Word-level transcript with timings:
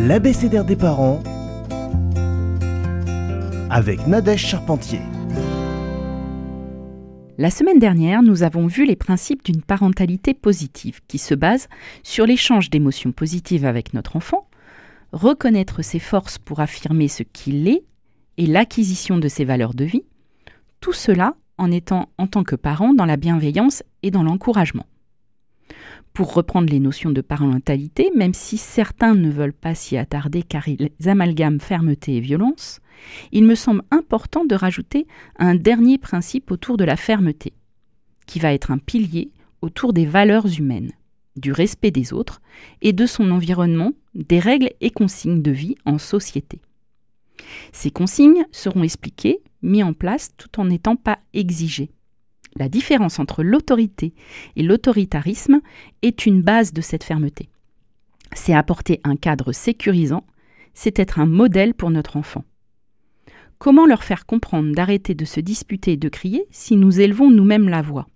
l'abécédaire 0.00 0.64
des 0.64 0.76
parents 0.76 1.20
avec 3.68 4.06
Nadège 4.06 4.46
Charpentier. 4.46 5.00
La 7.36 7.50
semaine 7.50 7.80
dernière, 7.80 8.22
nous 8.22 8.44
avons 8.44 8.66
vu 8.66 8.86
les 8.86 8.94
principes 8.94 9.44
d'une 9.44 9.62
parentalité 9.62 10.34
positive 10.34 11.00
qui 11.08 11.18
se 11.18 11.34
base 11.34 11.68
sur 12.04 12.26
l'échange 12.26 12.70
d'émotions 12.70 13.12
positives 13.12 13.64
avec 13.64 13.92
notre 13.92 14.14
enfant, 14.14 14.48
reconnaître 15.12 15.82
ses 15.82 15.98
forces 15.98 16.38
pour 16.38 16.60
affirmer 16.60 17.08
ce 17.08 17.24
qu'il 17.24 17.66
est 17.66 17.82
et 18.36 18.46
l'acquisition 18.46 19.18
de 19.18 19.26
ses 19.26 19.44
valeurs 19.44 19.74
de 19.74 19.84
vie, 19.84 20.04
tout 20.80 20.92
cela 20.92 21.34
en 21.58 21.72
étant 21.72 22.08
en 22.18 22.28
tant 22.28 22.44
que 22.44 22.56
parent 22.56 22.94
dans 22.94 23.06
la 23.06 23.16
bienveillance 23.16 23.82
et 24.04 24.12
dans 24.12 24.22
l'encouragement. 24.22 24.86
Pour 26.18 26.34
reprendre 26.34 26.68
les 26.68 26.80
notions 26.80 27.12
de 27.12 27.20
parentalité, 27.20 28.10
même 28.16 28.34
si 28.34 28.58
certains 28.58 29.14
ne 29.14 29.30
veulent 29.30 29.52
pas 29.52 29.76
s'y 29.76 29.96
attarder 29.96 30.42
car 30.42 30.66
ils 30.66 30.90
amalgament 31.06 31.60
fermeté 31.60 32.16
et 32.16 32.20
violence, 32.20 32.80
il 33.30 33.44
me 33.44 33.54
semble 33.54 33.84
important 33.92 34.44
de 34.44 34.56
rajouter 34.56 35.06
un 35.36 35.54
dernier 35.54 35.96
principe 35.96 36.50
autour 36.50 36.76
de 36.76 36.82
la 36.82 36.96
fermeté, 36.96 37.52
qui 38.26 38.40
va 38.40 38.52
être 38.52 38.72
un 38.72 38.78
pilier 38.78 39.30
autour 39.62 39.92
des 39.92 40.06
valeurs 40.06 40.48
humaines, 40.58 40.90
du 41.36 41.52
respect 41.52 41.92
des 41.92 42.12
autres 42.12 42.42
et 42.82 42.92
de 42.92 43.06
son 43.06 43.30
environnement, 43.30 43.92
des 44.16 44.40
règles 44.40 44.70
et 44.80 44.90
consignes 44.90 45.40
de 45.40 45.52
vie 45.52 45.76
en 45.84 45.98
société. 45.98 46.60
Ces 47.70 47.92
consignes 47.92 48.44
seront 48.50 48.82
expliquées, 48.82 49.38
mises 49.62 49.84
en 49.84 49.92
place 49.92 50.32
tout 50.36 50.58
en 50.58 50.64
n'étant 50.64 50.96
pas 50.96 51.20
exigées. 51.32 51.92
La 52.58 52.68
différence 52.68 53.20
entre 53.20 53.44
l'autorité 53.44 54.14
et 54.56 54.64
l'autoritarisme 54.64 55.60
est 56.02 56.26
une 56.26 56.42
base 56.42 56.72
de 56.72 56.80
cette 56.80 57.04
fermeté. 57.04 57.48
C'est 58.32 58.52
apporter 58.52 59.00
un 59.04 59.14
cadre 59.14 59.52
sécurisant, 59.52 60.24
c'est 60.74 60.98
être 60.98 61.20
un 61.20 61.26
modèle 61.26 61.72
pour 61.72 61.90
notre 61.90 62.16
enfant. 62.16 62.44
Comment 63.58 63.86
leur 63.86 64.02
faire 64.02 64.26
comprendre 64.26 64.74
d'arrêter 64.74 65.14
de 65.14 65.24
se 65.24 65.38
disputer 65.38 65.92
et 65.92 65.96
de 65.96 66.08
crier 66.08 66.46
si 66.50 66.74
nous 66.76 67.00
élevons 67.00 67.30
nous-mêmes 67.30 67.68
la 67.68 67.80
voix? 67.80 68.08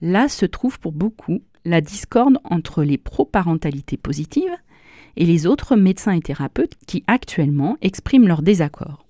Là 0.00 0.28
se 0.28 0.46
trouve 0.46 0.80
pour 0.80 0.92
beaucoup 0.92 1.42
la 1.64 1.80
discorde 1.80 2.38
entre 2.42 2.82
les 2.82 2.98
pro-parentalités 2.98 3.96
positives 3.96 4.56
et 5.16 5.24
les 5.24 5.46
autres 5.46 5.76
médecins 5.76 6.12
et 6.12 6.20
thérapeutes 6.20 6.74
qui 6.88 7.04
actuellement 7.06 7.76
expriment 7.82 8.26
leur 8.26 8.42
désaccord. 8.42 9.06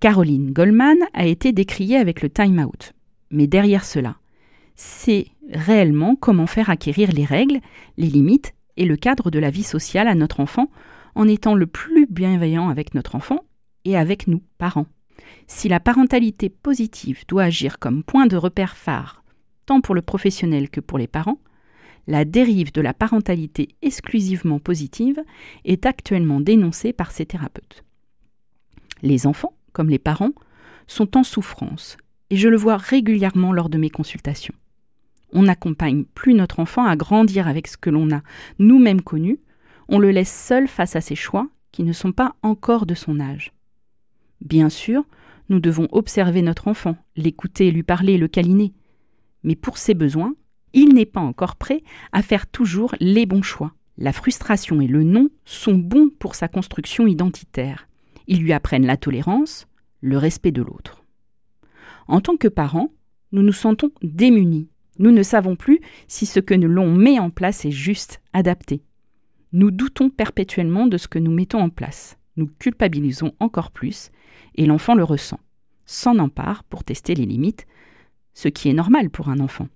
Caroline 0.00 0.52
Goldman 0.52 0.98
a 1.14 1.26
été 1.26 1.52
décriée 1.52 1.96
avec 1.96 2.20
le 2.20 2.28
time 2.28 2.60
out. 2.60 2.92
Mais 3.30 3.46
derrière 3.46 3.84
cela, 3.84 4.16
c'est 4.74 5.26
réellement 5.52 6.16
comment 6.16 6.46
faire 6.46 6.70
acquérir 6.70 7.10
les 7.12 7.24
règles, 7.24 7.60
les 7.96 8.06
limites 8.06 8.54
et 8.76 8.84
le 8.84 8.96
cadre 8.96 9.30
de 9.30 9.38
la 9.38 9.50
vie 9.50 9.64
sociale 9.64 10.08
à 10.08 10.14
notre 10.14 10.40
enfant 10.40 10.70
en 11.14 11.26
étant 11.26 11.54
le 11.54 11.66
plus 11.66 12.06
bienveillant 12.06 12.68
avec 12.68 12.94
notre 12.94 13.14
enfant 13.14 13.40
et 13.84 13.96
avec 13.96 14.28
nous, 14.28 14.42
parents. 14.56 14.86
Si 15.46 15.68
la 15.68 15.80
parentalité 15.80 16.48
positive 16.48 17.24
doit 17.26 17.44
agir 17.44 17.78
comme 17.78 18.04
point 18.04 18.26
de 18.26 18.36
repère 18.36 18.76
phare, 18.76 19.24
tant 19.66 19.80
pour 19.80 19.94
le 19.94 20.02
professionnel 20.02 20.70
que 20.70 20.80
pour 20.80 20.98
les 20.98 21.08
parents, 21.08 21.40
la 22.06 22.24
dérive 22.24 22.72
de 22.72 22.80
la 22.80 22.94
parentalité 22.94 23.68
exclusivement 23.82 24.58
positive 24.58 25.20
est 25.64 25.84
actuellement 25.84 26.40
dénoncée 26.40 26.92
par 26.92 27.10
ces 27.10 27.26
thérapeutes. 27.26 27.84
Les 29.02 29.26
enfants, 29.26 29.54
comme 29.72 29.90
les 29.90 29.98
parents, 29.98 30.32
sont 30.86 31.16
en 31.16 31.22
souffrance, 31.22 31.98
et 32.30 32.36
je 32.36 32.48
le 32.48 32.56
vois 32.56 32.76
régulièrement 32.76 33.52
lors 33.52 33.68
de 33.68 33.78
mes 33.78 33.90
consultations. 33.90 34.54
On 35.32 35.42
n'accompagne 35.42 36.04
plus 36.04 36.34
notre 36.34 36.60
enfant 36.60 36.84
à 36.84 36.96
grandir 36.96 37.48
avec 37.48 37.66
ce 37.66 37.76
que 37.76 37.90
l'on 37.90 38.10
a 38.10 38.22
nous-mêmes 38.58 39.02
connu, 39.02 39.40
on 39.88 39.98
le 39.98 40.10
laisse 40.10 40.32
seul 40.32 40.68
face 40.68 40.96
à 40.96 41.00
ses 41.00 41.14
choix 41.14 41.48
qui 41.72 41.82
ne 41.82 41.92
sont 41.92 42.12
pas 42.12 42.34
encore 42.42 42.86
de 42.86 42.94
son 42.94 43.20
âge. 43.20 43.52
Bien 44.40 44.68
sûr, 44.68 45.04
nous 45.48 45.60
devons 45.60 45.88
observer 45.92 46.42
notre 46.42 46.68
enfant, 46.68 46.96
l'écouter, 47.16 47.70
lui 47.70 47.82
parler, 47.82 48.18
le 48.18 48.28
câliner. 48.28 48.72
Mais 49.42 49.56
pour 49.56 49.78
ses 49.78 49.94
besoins, 49.94 50.34
il 50.72 50.94
n'est 50.94 51.06
pas 51.06 51.20
encore 51.20 51.56
prêt 51.56 51.82
à 52.12 52.22
faire 52.22 52.46
toujours 52.46 52.94
les 53.00 53.26
bons 53.26 53.42
choix. 53.42 53.72
La 53.96 54.12
frustration 54.12 54.80
et 54.80 54.86
le 54.86 55.02
non 55.02 55.28
sont 55.44 55.74
bons 55.74 56.10
pour 56.18 56.34
sa 56.34 56.48
construction 56.48 57.06
identitaire. 57.06 57.88
Ils 58.26 58.42
lui 58.42 58.52
apprennent 58.52 58.86
la 58.86 58.96
tolérance, 58.96 59.66
le 60.00 60.18
respect 60.18 60.52
de 60.52 60.62
l'autre. 60.62 61.04
En 62.08 62.20
tant 62.20 62.36
que 62.36 62.48
parents, 62.48 62.92
nous 63.32 63.42
nous 63.42 63.52
sentons 63.52 63.90
démunis. 64.02 64.68
Nous 64.98 65.12
ne 65.12 65.22
savons 65.22 65.54
plus 65.54 65.80
si 66.08 66.26
ce 66.26 66.40
que 66.40 66.54
l'on 66.54 66.92
met 66.92 67.18
en 67.18 67.30
place 67.30 67.64
est 67.64 67.70
juste, 67.70 68.20
adapté. 68.32 68.82
Nous 69.52 69.70
doutons 69.70 70.10
perpétuellement 70.10 70.86
de 70.86 70.98
ce 70.98 71.08
que 71.08 71.18
nous 71.18 71.30
mettons 71.30 71.60
en 71.60 71.70
place 71.70 72.18
nous 72.38 72.46
culpabilisons 72.58 73.34
encore 73.40 73.70
plus, 73.70 74.10
et 74.54 74.64
l'enfant 74.64 74.94
le 74.94 75.04
ressent, 75.04 75.40
s'en 75.84 76.18
empare 76.18 76.64
pour 76.64 76.84
tester 76.84 77.14
les 77.14 77.26
limites, 77.26 77.66
ce 78.32 78.48
qui 78.48 78.68
est 78.68 78.74
normal 78.74 79.10
pour 79.10 79.28
un 79.28 79.40
enfant. 79.40 79.68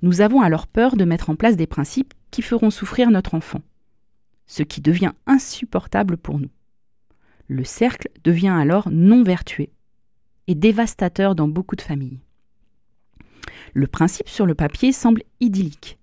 Nous 0.00 0.20
avons 0.20 0.40
alors 0.40 0.66
peur 0.66 0.96
de 0.96 1.04
mettre 1.04 1.28
en 1.28 1.36
place 1.36 1.56
des 1.56 1.66
principes 1.66 2.14
qui 2.30 2.40
feront 2.42 2.70
souffrir 2.70 3.10
notre 3.10 3.34
enfant, 3.34 3.60
ce 4.46 4.62
qui 4.62 4.80
devient 4.80 5.12
insupportable 5.26 6.16
pour 6.16 6.38
nous. 6.38 6.50
Le 7.48 7.64
cercle 7.64 8.08
devient 8.24 8.48
alors 8.48 8.88
non 8.90 9.22
vertueux 9.22 9.68
et 10.48 10.54
dévastateur 10.54 11.34
dans 11.34 11.48
beaucoup 11.48 11.76
de 11.76 11.82
familles. 11.82 12.20
Le 13.74 13.86
principe 13.86 14.28
sur 14.28 14.46
le 14.46 14.54
papier 14.54 14.92
semble 14.92 15.22
idyllique, 15.40 15.98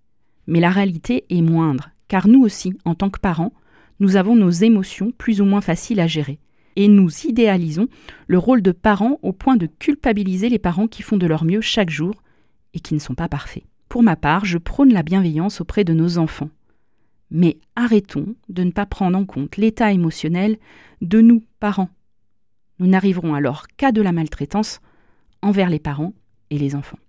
mais 0.48 0.60
la 0.60 0.70
réalité 0.70 1.26
est 1.30 1.42
moindre, 1.42 1.90
car 2.08 2.28
nous 2.28 2.42
aussi, 2.42 2.74
en 2.86 2.96
tant 2.96 3.10
que 3.10 3.20
parents, 3.20 3.54
nous 4.00 4.16
avons 4.16 4.36
nos 4.36 4.50
émotions 4.50 5.12
plus 5.12 5.42
ou 5.42 5.46
moins 5.46 5.62
faciles 5.62 6.00
à 6.00 6.08
gérer. 6.08 6.40
Et 6.76 6.88
nous 6.88 7.10
idéalisons 7.26 7.88
le 8.28 8.38
rôle 8.38 8.62
de 8.62 8.72
parents 8.72 9.20
au 9.22 9.34
point 9.34 9.58
de 9.58 9.66
culpabiliser 9.68 10.50
les 10.50 10.60
parents 10.60 10.88
qui 10.88 11.04
font 11.04 11.18
de 11.18 11.28
leur 11.28 11.44
mieux 11.44 11.62
chaque 11.62 11.90
jour 11.90 12.24
et 12.74 12.80
qui 12.80 12.94
ne 12.94 13.00
sont 13.00 13.16
pas 13.16 13.28
parfaits. 13.28 13.64
Pour 13.90 14.04
ma 14.04 14.16
part, 14.16 14.46
je 14.46 14.58
prône 14.58 14.94
la 14.94 15.04
bienveillance 15.04 15.62
auprès 15.62 15.84
de 15.84 15.94
nos 15.94 16.18
enfants. 16.18 16.50
Mais 17.32 17.58
arrêtons 17.76 18.36
de 18.48 18.64
ne 18.64 18.72
pas 18.72 18.86
prendre 18.86 19.18
en 19.18 19.26
compte 19.26 19.58
l'état 19.58 19.92
émotionnel 19.92 20.58
de 21.02 21.22
nous, 21.22 21.44
parents. 21.60 21.90
Nous 22.80 22.88
n'arriverons 22.88 23.34
alors 23.34 23.68
qu'à 23.78 23.92
de 23.92 24.02
la 24.02 24.12
maltraitance 24.12 24.80
envers 25.42 25.70
les 25.70 25.80
parents 25.80 26.14
et 26.50 26.58
les 26.58 26.76
enfants. 26.76 27.00